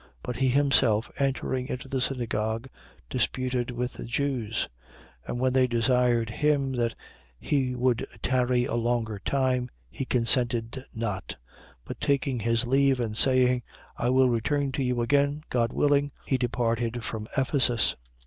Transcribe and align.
But 0.23 0.37
he 0.37 0.47
himself, 0.47 1.11
entering 1.19 1.67
into 1.67 1.87
the 1.87 2.01
synagogue, 2.01 2.67
disputed 3.07 3.69
with 3.69 3.93
the 3.93 4.03
Jews. 4.03 4.67
18:20. 5.25 5.29
And 5.29 5.39
when 5.39 5.53
they 5.53 5.67
desired 5.67 6.29
him 6.31 6.71
that 6.73 6.95
he 7.39 7.75
would 7.75 8.07
tarry 8.23 8.65
a 8.65 8.73
longer 8.73 9.21
time, 9.23 9.69
he 9.91 10.05
consented 10.05 10.85
not: 10.95 11.35
18:21. 11.85 11.85
But 11.85 12.01
taking 12.01 12.39
his 12.39 12.65
leave 12.65 12.99
and 12.99 13.15
saying: 13.15 13.61
I 13.95 14.09
will 14.09 14.31
return 14.31 14.71
to 14.71 14.83
you 14.83 15.01
again, 15.03 15.43
God 15.51 15.71
willing, 15.71 16.11
he 16.25 16.39
departed 16.39 17.03
from 17.03 17.27
Ephesus. 17.37 17.95